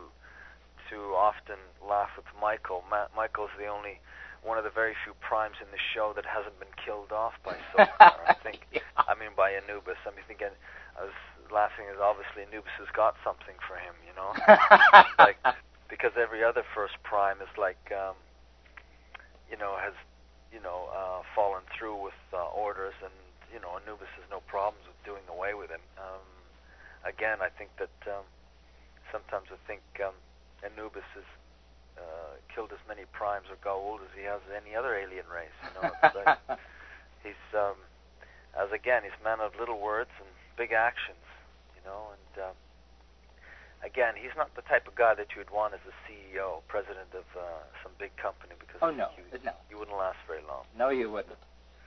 to 0.90 0.98
often 1.16 1.60
laugh 1.84 2.10
with 2.18 2.26
Michael. 2.42 2.84
Ma- 2.90 3.12
Michael's 3.16 3.54
the 3.60 3.68
only 3.68 4.00
one 4.44 4.58
of 4.58 4.64
the 4.64 4.72
very 4.74 4.96
few 5.04 5.14
primes 5.20 5.56
in 5.62 5.68
the 5.72 5.80
show 5.94 6.12
that 6.16 6.26
hasn't 6.26 6.58
been 6.60 6.74
killed 6.80 7.12
off 7.12 7.34
by 7.44 7.56
Sokar. 7.72 8.20
I 8.28 8.36
think. 8.44 8.68
Yeah. 8.72 8.82
I 8.98 9.16
mean, 9.16 9.32
by 9.36 9.52
Anubis. 9.52 10.00
I 10.08 10.12
mean, 10.16 10.26
thinking. 10.28 10.56
I 11.00 11.04
was 11.08 11.16
laughing 11.52 11.86
as 11.88 12.00
obviously 12.02 12.44
Anubis 12.44 12.76
has 12.80 12.92
got 12.92 13.16
something 13.24 13.56
for 13.68 13.76
him. 13.80 13.96
You 14.04 14.16
know. 14.20 14.32
like 15.20 15.40
because 15.90 16.12
every 16.16 16.44
other 16.44 16.64
first 16.74 16.94
prime 17.04 17.42
is 17.42 17.52
like 17.58 17.82
um 17.92 18.16
you 19.50 19.58
know 19.58 19.76
has 19.82 19.94
you 20.54 20.62
know 20.62 20.88
uh 20.94 21.22
fallen 21.36 21.64
through 21.78 21.98
with 22.02 22.18
uh, 22.34 22.46
orders 22.54 22.94
and 23.04 23.14
you 23.54 23.60
know 23.60 23.76
Anubis 23.82 24.10
has 24.16 24.26
no 24.30 24.40
problems 24.46 24.86
with 24.86 24.98
doing 25.04 25.26
away 25.28 25.54
with 25.54 25.70
him. 25.70 25.82
Um 25.98 26.24
again 27.06 27.42
I 27.42 27.50
think 27.50 27.70
that 27.82 27.98
um 28.08 28.26
sometimes 29.12 29.50
I 29.52 29.58
think 29.68 29.82
um 30.06 30.14
Anubis 30.64 31.06
has 31.18 31.28
uh 31.98 32.34
killed 32.54 32.72
as 32.72 32.80
many 32.88 33.04
primes 33.12 33.48
or 33.50 33.58
Goa'uld 33.66 34.06
as 34.06 34.14
he 34.16 34.24
has 34.24 34.42
any 34.54 34.76
other 34.76 34.94
alien 34.96 35.26
race 35.28 35.58
you 35.66 35.74
know 35.82 35.90
it's 35.90 36.16
like 36.16 36.38
he's 37.26 37.44
um 37.58 37.76
as 38.58 38.72
again 38.72 39.02
he's 39.04 39.18
a 39.20 39.24
man 39.24 39.40
of 39.42 39.54
little 39.60 39.80
words 39.80 40.14
and 40.22 40.30
big 40.58 40.72
actions 40.72 41.26
you 41.76 41.82
know 41.86 42.14
and 42.14 42.46
um 42.46 42.56
again, 43.84 44.14
he's 44.16 44.32
not 44.38 44.54
the 44.56 44.62
type 44.64 44.88
of 44.88 44.96
guy 44.96 45.14
that 45.16 45.28
you 45.34 45.40
would 45.40 45.50
want 45.50 45.74
as 45.74 45.80
a 45.88 45.94
CEO, 46.12 46.62
president 46.68 47.08
of 47.14 47.24
uh, 47.38 47.42
some 47.84 47.92
big 48.00 48.16
company, 48.18 48.54
because 48.60 48.78
Oh, 48.82 48.92
no. 48.92 49.10
you, 49.18 49.24
No. 49.44 49.52
you 49.70 49.78
wouldn't 49.78 49.98
last 49.98 50.18
very 50.28 50.42
long. 50.48 50.64
No, 50.78 50.90
you 50.90 51.10
wouldn't. 51.12 51.36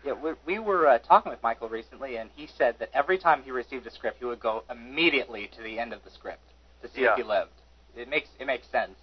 Yeah, 0.04 0.14
we, 0.14 0.32
we 0.46 0.58
were 0.58 0.88
uh, 0.88 0.98
talking 0.98 1.30
with 1.30 1.42
Michael 1.42 1.68
recently, 1.68 2.16
and 2.16 2.28
he 2.34 2.46
said 2.58 2.76
that 2.80 2.90
every 2.92 3.18
time 3.18 3.42
he 3.44 3.50
received 3.52 3.86
a 3.86 3.90
script, 3.90 4.18
he 4.18 4.24
would 4.24 4.40
go 4.40 4.64
immediately 4.70 5.48
to 5.56 5.62
the 5.62 5.78
end 5.78 5.92
of 5.92 6.02
the 6.04 6.10
script 6.10 6.42
to 6.82 6.88
see 6.88 7.02
Yeah. 7.02 7.12
if 7.12 7.16
he 7.18 7.22
lived. 7.22 7.50
It 7.96 8.08
makes 8.08 8.28
it 8.40 8.46
makes 8.46 8.66
sense. 8.68 8.96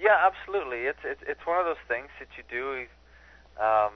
Yeah, 0.00 0.16
absolutely. 0.24 0.86
It's 0.86 0.98
it's 1.04 1.20
it's 1.26 1.44
one 1.46 1.58
of 1.60 1.66
those 1.66 1.84
things 1.86 2.08
that 2.18 2.28
you 2.36 2.42
do. 2.50 2.86
Um, 3.62 3.92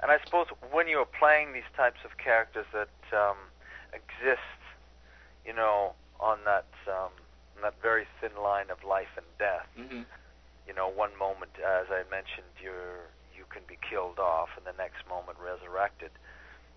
and 0.00 0.10
I 0.12 0.18
suppose 0.24 0.46
when 0.70 0.86
you 0.88 0.98
are 0.98 1.04
playing 1.18 1.52
these 1.52 1.68
types 1.76 1.98
of 2.04 2.16
characters 2.18 2.66
that 2.72 2.88
um, 3.12 3.36
exist, 3.92 4.40
you 5.44 5.52
know, 5.52 5.92
on 6.24 6.40
that 6.48 6.72
um, 6.88 7.12
on 7.56 7.60
that 7.68 7.76
very 7.84 8.08
thin 8.20 8.32
line 8.40 8.72
of 8.72 8.80
life 8.80 9.12
and 9.20 9.28
death. 9.36 9.68
hmm 9.76 10.08
You 10.64 10.72
know, 10.72 10.88
one 10.88 11.12
moment, 11.20 11.52
as 11.60 11.92
I 11.92 12.08
mentioned, 12.08 12.48
you're 12.56 13.12
you 13.36 13.44
can 13.52 13.62
be 13.68 13.76
killed 13.84 14.16
off, 14.16 14.48
and 14.56 14.64
the 14.64 14.76
next 14.80 15.04
moment 15.04 15.36
resurrected. 15.36 16.10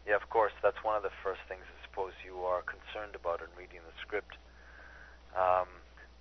Yeah, 0.04 0.20
of 0.20 0.28
course, 0.28 0.52
that's 0.60 0.80
one 0.84 0.96
of 1.00 1.04
the 1.04 1.16
first 1.24 1.40
things 1.48 1.64
I 1.64 1.78
suppose 1.88 2.12
you 2.28 2.44
are 2.44 2.64
concerned 2.64 3.16
about 3.16 3.40
in 3.40 3.52
reading 3.56 3.80
the 3.88 3.96
script. 4.04 4.36
Um, 5.36 5.68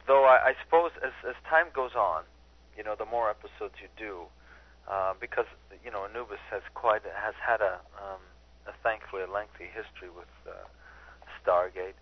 though 0.06 0.24
I, 0.24 0.50
I 0.50 0.58
suppose 0.62 0.94
as 1.02 1.14
as 1.26 1.34
time 1.50 1.74
goes 1.74 1.98
on, 1.98 2.22
you 2.78 2.84
know, 2.86 2.94
the 2.94 3.08
more 3.08 3.30
episodes 3.30 3.74
you 3.82 3.90
do, 3.98 4.30
uh, 4.86 5.14
because 5.18 5.48
you 5.82 5.90
know 5.90 6.06
Anubis 6.06 6.42
has 6.54 6.62
quite 6.74 7.02
has 7.02 7.34
had 7.42 7.60
a 7.60 7.82
um, 7.98 8.22
a 8.70 8.74
thankfully 8.82 9.22
a 9.26 9.30
lengthy 9.30 9.66
history 9.70 10.10
with 10.10 10.30
uh, 10.46 10.54
Stargate. 11.42 11.98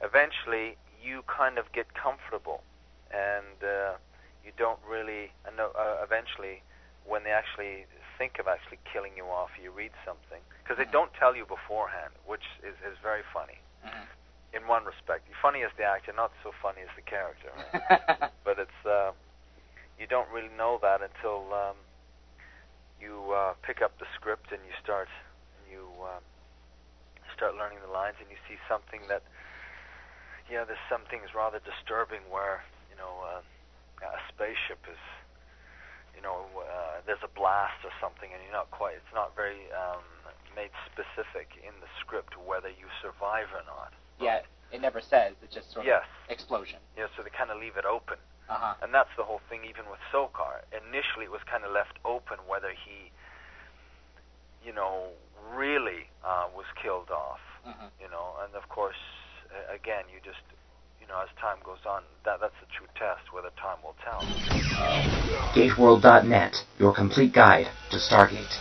Eventually, 0.00 0.76
you 1.02 1.22
kind 1.26 1.58
of 1.58 1.70
get 1.72 1.94
comfortable, 1.94 2.62
and 3.10 3.58
uh, 3.62 3.96
you 4.44 4.52
don't 4.56 4.80
really. 4.88 5.32
I 5.46 5.54
know, 5.56 5.70
uh, 5.78 6.02
eventually, 6.04 6.62
when 7.06 7.24
they 7.24 7.30
actually 7.32 7.86
think 8.18 8.38
of 8.38 8.46
actually 8.48 8.78
killing 8.90 9.12
you 9.16 9.24
off, 9.26 9.50
you 9.60 9.70
read 9.70 9.92
something 10.04 10.40
because 10.62 10.76
they 10.78 10.84
Mhm. 10.88 10.92
don't 10.92 11.14
tell 11.14 11.34
you 11.36 11.44
beforehand, 11.46 12.12
which 12.26 12.44
is 12.62 12.74
is 12.84 12.98
very 13.02 13.22
funny 13.32 13.58
hmm 13.84 14.04
in 14.52 14.66
one 14.66 14.84
respect. 14.84 15.28
Funny 15.42 15.62
as 15.62 15.72
the 15.76 15.84
actor, 15.84 16.12
not 16.12 16.32
so 16.42 16.52
funny 16.62 16.80
as 16.82 16.88
the 16.96 17.02
character. 17.02 17.50
Right? 17.54 18.30
but 18.44 18.58
it's 18.58 18.80
uh, 18.86 19.12
you 19.98 20.06
don't 20.06 20.28
really 20.30 20.52
know 20.56 20.78
that 20.82 21.00
until 21.02 21.52
um, 21.54 21.76
you 23.00 23.32
uh, 23.32 23.54
pick 23.62 23.82
up 23.82 23.98
the 23.98 24.06
script 24.14 24.52
and 24.52 24.60
you 24.66 24.72
start 24.82 25.08
you 25.70 25.88
um, 26.02 26.22
start 27.34 27.54
learning 27.56 27.78
the 27.84 27.92
lines 27.92 28.16
and 28.20 28.30
you 28.30 28.36
see 28.48 28.56
something 28.68 29.00
that 29.08 29.22
yeah, 30.50 30.64
there's 30.64 30.82
some 30.88 31.02
things 31.10 31.34
rather 31.34 31.58
disturbing 31.62 32.22
where 32.30 32.62
you 32.90 32.96
know 32.96 33.12
uh, 33.24 33.40
a 34.06 34.20
spaceship 34.30 34.80
is 34.90 35.00
you 36.14 36.22
know 36.22 36.46
uh, 36.58 37.02
there's 37.06 37.22
a 37.24 37.32
blast 37.34 37.80
or 37.84 37.92
something 38.00 38.30
and 38.32 38.40
you're 38.44 38.54
not 38.54 38.70
quite 38.70 38.96
it's 38.96 39.14
not 39.14 39.34
very 39.36 39.68
um, 39.74 40.04
made 40.54 40.72
specific 40.88 41.52
in 41.60 41.74
the 41.84 41.90
script 42.00 42.34
whether 42.40 42.68
you 42.70 42.88
survive 43.02 43.50
or 43.52 43.64
not. 43.68 43.92
yeah, 44.18 44.40
it 44.72 44.80
never 44.80 45.00
says. 45.00 45.34
It's 45.44 45.54
just 45.54 45.70
sort 45.72 45.84
Yes. 45.86 46.02
of 46.26 46.32
explosion. 46.32 46.80
Yeah, 46.98 47.06
so 47.16 47.22
they 47.22 47.30
kind 47.30 47.50
of 47.52 47.60
leave 47.60 47.76
it 47.76 47.84
open. 47.84 48.16
Uh 48.48 48.56
huh. 48.58 48.74
And 48.82 48.94
that's 48.94 49.10
the 49.18 49.22
whole 49.26 49.40
thing, 49.50 49.62
even 49.68 49.86
with 49.90 50.00
Sokar. 50.10 50.62
Initially, 50.72 51.26
it 51.26 51.34
was 51.34 51.42
kind 51.50 51.62
of 51.66 51.70
left 51.70 51.98
open 52.06 52.38
whether 52.48 52.70
he, 52.70 53.10
you 54.64 54.72
know, 54.72 55.10
really 55.54 56.08
uh, 56.24 56.46
was 56.54 56.66
killed 56.80 57.10
off. 57.10 57.42
hmm 57.62 57.90
You 58.02 58.08
know, 58.10 58.34
and 58.42 58.54
of 58.54 58.68
course, 58.68 58.98
again, 59.72 60.04
you 60.12 60.18
just, 60.24 60.42
you 61.00 61.06
know, 61.06 61.20
as 61.22 61.28
time 61.40 61.58
goes 61.64 61.82
on, 61.88 62.02
that 62.24 62.40
that's 62.40 62.56
the 62.60 62.66
true 62.76 62.88
test. 62.94 63.32
Whether 63.32 63.50
time 63.60 63.78
will 63.82 63.96
tell. 64.04 64.24
GateWorld.net, 65.54 66.64
your 66.78 66.94
complete 66.94 67.32
guide 67.32 67.68
to 67.90 67.96
Stargate. 67.96 68.58